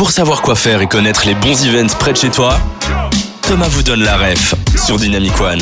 [0.00, 2.58] Pour savoir quoi faire et connaître les bons events près de chez toi,
[3.42, 5.60] Thomas vous donne la ref sur Dynamic One.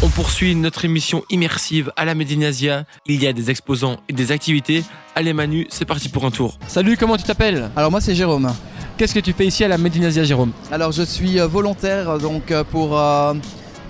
[0.00, 2.84] On poursuit notre émission immersive à la Médinasia.
[3.06, 4.84] Il y a des exposants et des activités.
[5.16, 6.56] Allez Manu, c'est parti pour un tour.
[6.68, 8.48] Salut, comment tu t'appelles Alors moi c'est Jérôme.
[8.96, 12.52] Qu'est-ce que tu fais ici à la Médinasia, Jérôme Alors je suis euh, volontaire donc
[12.52, 13.34] euh, pour, euh,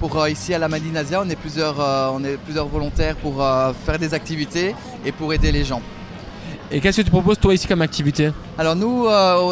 [0.00, 1.22] pour ici à la Médinasia.
[1.24, 3.46] On est plusieurs, on est plusieurs volontaires pour
[3.86, 4.74] faire des activités
[5.06, 5.82] et pour aider les gens.
[6.72, 9.06] Et qu'est-ce que tu proposes toi ici comme activité Alors nous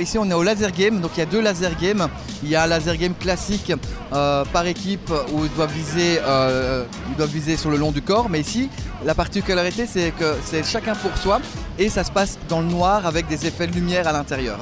[0.00, 2.08] ici on est au laser game, donc il y a deux laser games.
[2.42, 3.72] Il y a un laser game classique
[4.10, 8.40] par équipe où ils doivent viser, ils doivent viser sur le long du corps, mais
[8.40, 8.68] ici
[9.04, 11.40] la particularité c'est que c'est chacun pour soi
[11.78, 14.58] et ça se passe dans le noir avec des effets de lumière à l'intérieur.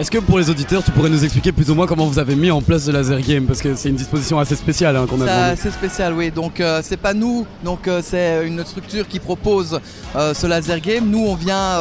[0.00, 2.34] Est-ce que pour les auditeurs, tu pourrais nous expliquer plus ou moins comment vous avez
[2.34, 3.44] mis en place le laser game?
[3.44, 5.26] Parce que c'est une disposition assez spéciale hein, qu'on a.
[5.26, 6.30] C'est assez spécial, oui.
[6.30, 9.78] Donc euh, c'est pas nous, donc euh, c'est une structure qui propose
[10.16, 11.04] euh, ce laser game.
[11.06, 11.78] Nous, on vient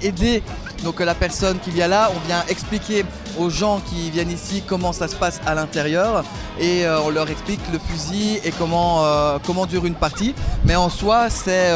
[0.00, 0.44] aider
[0.84, 3.04] donc la personne qui vient là, on vient expliquer
[3.36, 6.22] aux gens qui viennent ici comment ça se passe à l'intérieur
[6.60, 9.04] et on leur explique le fusil et comment,
[9.44, 10.36] comment dure une partie.
[10.64, 11.72] Mais en soi, c'est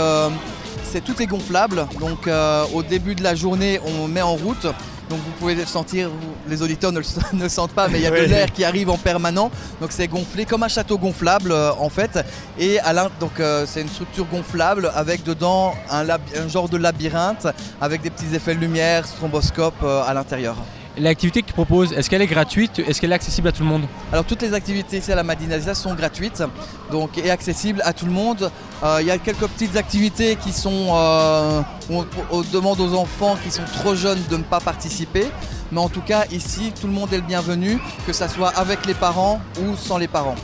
[0.84, 1.86] c'est tout est gonflable.
[1.98, 2.28] Donc
[2.72, 4.68] au début de la journée, on met en route
[5.10, 6.08] donc vous pouvez le sentir,
[6.48, 8.96] les auditeurs ne le, sentent pas, mais il y a de l'air qui arrive en
[8.96, 9.50] permanent.
[9.80, 12.18] Donc c'est gonflé comme un château gonflable euh, en fait.
[12.58, 16.06] Et à donc euh, c'est une structure gonflable avec dedans un,
[16.48, 17.48] genre de labyrinthe
[17.80, 20.56] avec des petits effets de lumière, stromboscope euh, à l'intérieur.
[20.98, 22.80] L'activité que tu proposes, est-ce qu'elle est gratuite?
[22.80, 23.82] Est-ce qu'elle est accessible à tout le monde?
[24.12, 26.42] Alors toutes les activités ici à la Madinasia sont gratuites
[26.90, 28.50] donc, et accessibles à tout le monde.
[28.82, 33.52] Euh, il y a quelques petites activités qui sont, euh, on, demande aux enfants qui
[33.52, 35.26] sont trop jeunes de ne pas participer.
[35.70, 38.84] Mais en tout cas ici, tout le monde est le bienvenu, que ce soit avec
[38.84, 40.34] les parents ou sans les parents.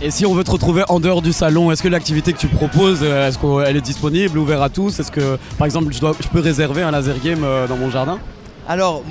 [0.00, 2.46] Et si on veut te retrouver en dehors du salon, est-ce que l'activité que tu
[2.46, 5.00] proposes, euh, est-ce qu'elle est disponible, ouverte à tous?
[5.00, 8.20] Est-ce que, par exemple, je, je, peux réserver un laser game dans mon jardin?
[8.68, 9.02] Alors,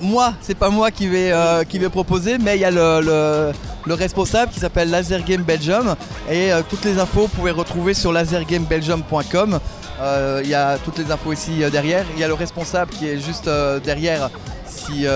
[0.00, 3.52] moi, c'est pas moi qui vais, euh, qui vais proposer, mais il y a le,
[3.88, 5.94] responsable qui s'appelle Laser Game Belgium
[6.28, 9.60] et euh, toutes les infos vous pouvez retrouver sur lasergamebelgium.com.
[10.00, 12.04] Euh, il y a toutes les infos ici derrière.
[12.14, 13.48] Il y a le responsable qui est juste
[13.84, 14.30] derrière
[14.66, 15.06] si,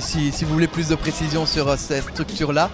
[0.00, 2.70] si, vous voulez plus de précision sur cette structure-là.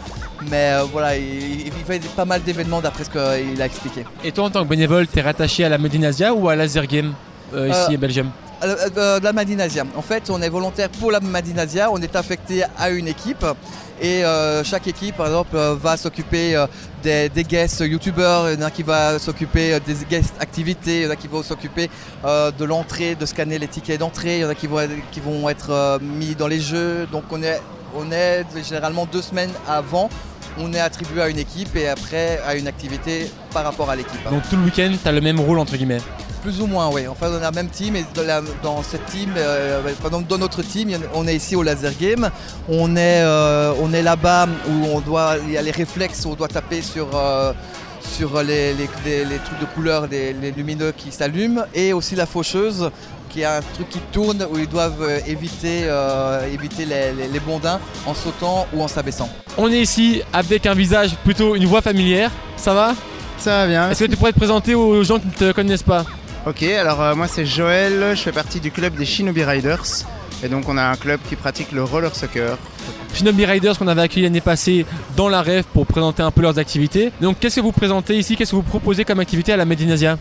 [0.51, 4.05] Mais voilà, il, fait pas mal d'événements d'après ce qu'il a expliqué.
[4.25, 6.87] Et toi, en tant que bénévole, tu es rattaché à la Medinasia ou à Laser
[6.87, 7.15] Game
[7.55, 8.27] ici à Belgium?
[8.27, 9.85] euh, de la Madinasia.
[9.97, 13.45] En fait, on est volontaire pour la Madinasia, on est affecté à une équipe
[14.01, 16.65] et euh, chaque équipe, par exemple, va s'occuper
[17.03, 21.07] des, guests youtubeurs, il y en a qui va s'occuper des guests activités, il y
[21.07, 21.91] en a qui vont s'occuper
[22.25, 24.81] de l'entrée, de scanner les tickets d'entrée, il y en a qui vont,
[25.13, 27.07] qui vont être mis dans les jeux.
[27.13, 27.61] Donc on est,
[27.97, 30.09] on est généralement deux semaines avant
[30.59, 34.23] on est attribué à une équipe et après à une activité par rapport à l'équipe.
[34.31, 36.01] Donc tout le week-end, tu as le même rôle entre guillemets
[36.45, 37.09] plus ou moins, oui.
[37.09, 38.05] Enfin, on a la même team et
[38.63, 39.81] dans, cette team, euh,
[40.29, 42.31] dans notre team, on est ici au laser game.
[42.69, 46.31] On est, euh, on est là-bas où on doit, il y a les réflexes, où
[46.31, 47.09] on doit taper sur.
[47.15, 47.53] Euh,
[48.17, 52.91] sur les, trucs de couleur, les, lumineux qui s'allument, et aussi la faucheuse,
[53.31, 55.89] qui a un truc qui tourne où ils doivent éviter,
[56.53, 59.31] éviter les, bondins en sautant ou en s'abaissant.
[59.57, 62.95] On est ici avec un visage plutôt une voix familière, ça va?
[63.39, 63.91] Ça va bien.
[63.91, 66.05] Est-ce que tu pourrais te présenter aux gens qui ne te connaissent pas?
[66.47, 70.05] Ok, alors euh, moi c'est Joël, je fais partie du club des Shinobi Riders.
[70.43, 72.59] Et donc on a un club qui pratique le roller soccer.
[73.15, 74.85] Shinobi Riders qu'on avait accueilli l'année passée
[75.17, 77.13] dans la rêve pour présenter un peu leurs activités.
[77.23, 78.37] Donc qu'est-ce que vous présentez ici?
[78.37, 80.19] Qu'est-ce que vous proposez comme activité à la Medinasia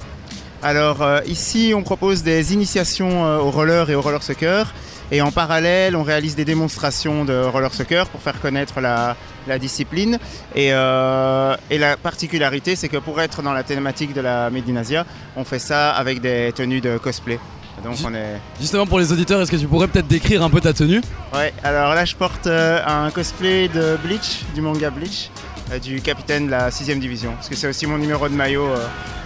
[0.64, 4.74] Alors euh, ici on propose des initiations euh, au roller et au roller soccer.
[5.12, 9.16] Et en parallèle, on réalise des démonstrations de roller soccer pour faire connaître la,
[9.60, 10.18] discipline.
[10.58, 15.44] Euh, et, la particularité, c'est que pour être dans la thématique de la Medinasia, on
[15.44, 17.38] fait ça avec des tenues de cosplay.
[17.84, 18.40] Donc on est...
[18.60, 21.02] Justement pour les auditeurs, est-ce que tu pourrais peut-être décrire un peu ta tenue?
[21.34, 25.30] Ouais, alors là je porte euh, un cosplay de Bleach, du manga Bleach,
[25.72, 28.68] euh, du capitaine de la 6ème division, parce que c'est aussi mon numéro de maillot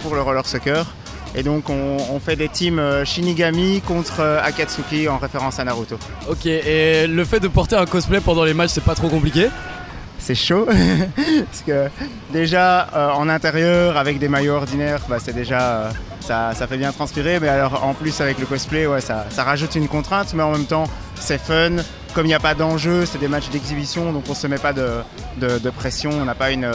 [0.02, 0.86] pour le roller soccer.
[1.34, 5.98] Et donc on, fait des teams euh, Shinigami contre euh, Akatsuki en référence à Naruto.
[6.28, 9.48] Ok, et le fait de porter un cosplay pendant les matchs, c'est pas trop compliqué?
[10.18, 10.66] C'est chaud
[11.16, 11.88] parce que
[12.32, 15.90] déjà euh, en intérieur avec des maillots ordinaires bah, c'est déjà
[16.20, 19.86] ça, fait bien transpirer mais alors en plus avec le cosplay ouais, ça, rajoute une
[19.86, 20.84] contrainte mais en même temps
[21.14, 21.76] c'est fun
[22.18, 24.72] comme il n'y a pas d'enjeu c'est des matchs d'exhibition donc on se met pas
[24.72, 24.90] de,
[25.38, 26.68] de pression on n'a pas une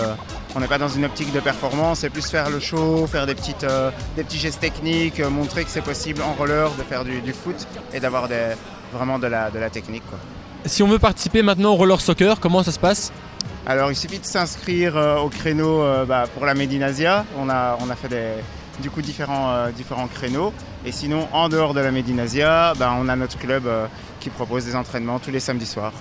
[0.56, 3.34] on n'est pas dans une optique de performance, c'est plus faire le show, faire des,
[3.34, 7.04] petites, euh, des petits gestes techniques, euh, montrer que c'est possible en roller de faire
[7.04, 8.28] du, foot et d'avoir
[8.94, 10.04] vraiment de la, de la technique.
[10.66, 13.12] Si on veut participer maintenant au roller soccer, comment ça se passe?
[13.66, 17.26] Alors il suffit de s'inscrire euh, au créneau bah, pour la Medinasia.
[17.40, 18.34] On a, on a fait des,
[18.82, 20.54] du coup différents, différents créneaux.
[20.86, 23.64] Et sinon, en dehors de la Medinasia, ben, on a notre club
[24.24, 25.92] qui propose des entraînements tous les samedis soirs.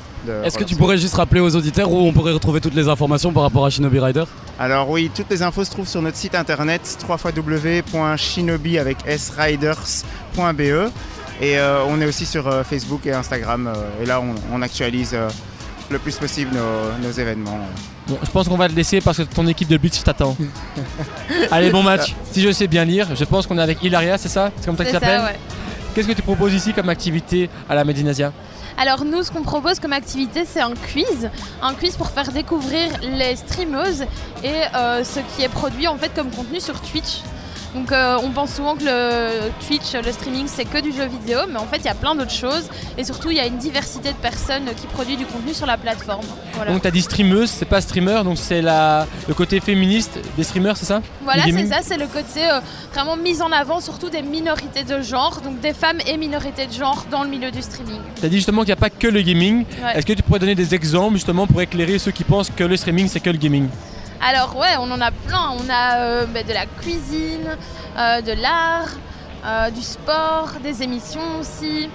[0.45, 3.33] Est-ce que tu pourrais juste rappeler aux auditeurs où on pourrait retrouver toutes les informations
[3.33, 4.25] par rapport à Shinobi Rider?
[4.61, 10.61] Alors oui, toutes les infos se trouvent sur notre site internet www.shinobi avec sriders.be
[11.41, 14.23] et euh, on est aussi sur euh, Facebook et Instagram euh, et là
[14.53, 15.17] on, actualise
[15.91, 16.57] le plus possible
[17.03, 17.59] nos, événements.
[18.07, 20.37] Bon, je pense qu'on va te laisser parce que ton équipe de beach t'attend.
[21.51, 22.15] Allez, bon match.
[22.31, 24.53] Si je sais bien lire, je pense qu'on est avec Hilaria, c'est ça?
[24.57, 25.37] C'est comme ça que tu t'appelles
[25.95, 28.33] Qu'est-ce que tu proposes ici comme activité à la Medinasia
[28.79, 31.29] alors nous, ce qu'on propose comme activité, c'est un quiz,
[31.61, 34.05] un quiz pour faire découvrir les streameuses
[34.43, 37.21] et euh, ce qui est produit en fait comme contenu sur Twitch.
[37.75, 41.41] Donc euh, on pense souvent que le Twitch, le streaming, c'est que du jeu vidéo,
[41.49, 42.69] mais en fait il y a plein d'autres choses.
[42.99, 45.79] Et surtout il y a une diversité de personnes qui produisent du contenu sur la
[45.79, 46.27] plateforme.
[46.69, 50.77] Donc tu as dit streameuse, c'est pas streamer, donc c'est le côté féministe des streamers,
[50.77, 51.01] c'est ça?
[51.23, 52.61] Voilà, c'est ça, c'est le côté euh,
[52.93, 56.73] vraiment mis en avant, surtout des minorités de genre, donc des femmes et minorités de
[56.73, 58.01] genre dans le milieu du streaming.
[58.21, 59.65] Tu as dit justement qu'il n'y a pas que le gaming.
[59.95, 62.77] Est-ce que tu pourrais donner des exemples justement pour éclairer ceux qui pensent que le
[62.77, 63.69] streaming c'est que le gaming?
[64.23, 65.51] Alors ouais, on en a plein.
[65.59, 67.57] On a euh, bah, de la cuisine,
[67.99, 68.89] euh, de l'art,
[69.45, 71.89] euh, du sport, des émissions aussi.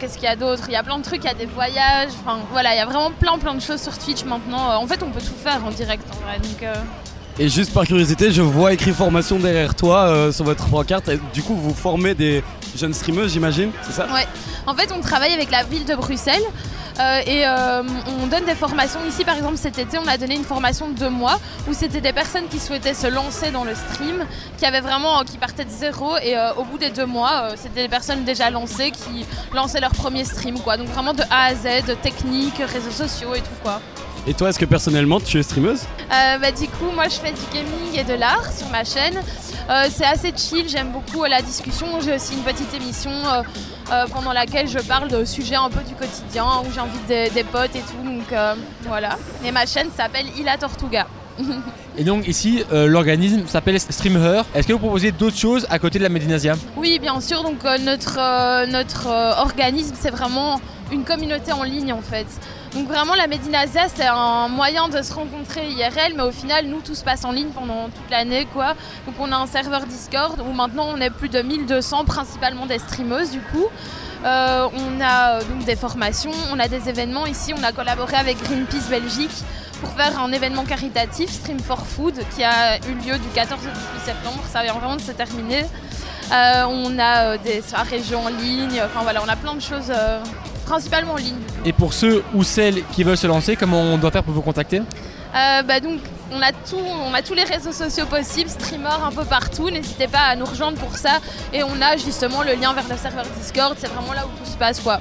[0.00, 0.62] Qu'est-ce qu'il y a d'autre?
[0.68, 2.08] Il y a plein de trucs, il y a des voyages.
[2.24, 4.74] Enfin voilà, il y a vraiment plein plein de choses sur Twitch maintenant.
[4.74, 6.38] en fait, on peut tout faire en direct en vrai.
[7.38, 11.10] Et juste par curiosité, je vois écrit formation derrière toi sur votre pancarte.
[11.34, 12.42] Du coup, vous formez des
[12.74, 14.06] jeunes streamers, j'imagine, c'est ça?
[14.06, 14.26] Ouais.
[14.66, 16.44] En fait, on travaille avec la ville de Bruxelles.
[16.98, 17.82] Euh, et euh,
[18.22, 19.00] on donne des formations.
[19.06, 21.38] Ici, par exemple, cet été, on a donné une formation de deux mois
[21.68, 24.24] où c'était des personnes qui souhaitaient se lancer dans le stream,
[24.58, 26.16] qui avaient vraiment, qui partaient de zéro.
[26.22, 29.92] Et euh, au bout des deux mois, c'était des personnes déjà lancées qui lançaient leur
[29.92, 30.76] premier stream, quoi.
[30.76, 33.80] Donc vraiment de A à Z, technique, réseaux sociaux et tout, quoi.
[34.26, 35.82] Et toi, est-ce que personnellement, tu es streameuse?
[36.10, 39.20] Bah, Du coup, moi, je fais du gaming et de l'art sur ma chaîne.
[39.90, 41.86] c'est assez chill, j'aime beaucoup la discussion.
[42.00, 43.12] J'ai aussi une petite émission
[43.92, 47.44] euh, pendant laquelle je parle de sujets un peu du quotidien, où j'invite des, des,
[47.44, 48.04] potes et tout.
[48.04, 49.16] Donc euh, voilà.
[49.44, 51.06] Et ma chaîne s'appelle Ila Tortuga.
[51.98, 54.42] Et donc ici, euh, l'organisme s'appelle Streamer.
[54.54, 57.42] Est-ce que vous proposez d'autres choses à côté de la Medinasia Oui, bien sûr.
[57.42, 59.06] Donc notre, notre
[59.40, 60.60] organisme, c'est vraiment
[60.92, 62.26] une communauté en ligne en fait.
[62.76, 66.82] Donc vraiment la Medinasia c'est un moyen de se rencontrer IRL mais au final nous
[66.82, 68.74] tout se passe en ligne pendant toute l'année quoi.
[69.06, 72.78] Donc on a un serveur Discord où maintenant on est plus de 1200 principalement des
[72.78, 73.64] streameuses du coup.
[74.26, 78.14] Euh, on a euh, donc des formations, on a des événements ici, on a collaboré
[78.14, 79.44] avec Greenpeace Belgique
[79.80, 83.70] pour faire un événement caritatif Stream for Food qui a eu lieu du 14 au
[83.70, 85.64] 18 septembre, ça vient vraiment de se terminer.
[86.30, 89.90] Euh, on a des soirées jeux en ligne, enfin voilà, on a plein de choses
[90.66, 91.38] principalement en ligne.
[91.64, 94.42] Et pour ceux ou celles qui veulent se lancer, comment on doit faire pour vous
[94.42, 94.82] contacter
[95.34, 96.00] euh, bah donc
[96.32, 99.68] on a tout, on a tous les réseaux sociaux possibles, streamers un peu partout.
[99.68, 101.18] N'hésitez pas à nous rejoindre pour ça.
[101.52, 103.76] Et on a justement le lien vers le serveur Discord.
[103.78, 105.00] C'est vraiment là où tout se passe quoi.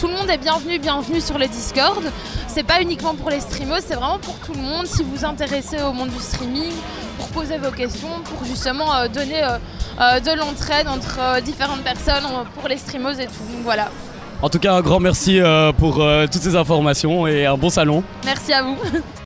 [0.00, 2.02] Tout le monde est bienvenu, bienvenue sur le Discord.
[2.48, 4.86] C'est pas uniquement pour les streamers, c'est vraiment pour tout le monde.
[4.86, 6.72] Si vous vous intéressez au monde du streaming,
[7.16, 12.24] pour poser vos questions, pour justement euh, donner euh, de l'entraide entre différentes personnes
[12.54, 13.44] pour les streamers et tout.
[13.52, 13.88] Donc voilà.
[14.46, 17.68] En tout cas, un grand merci euh, pour euh, toutes ces informations et un bon
[17.68, 18.04] salon.
[18.24, 18.76] Merci à vous.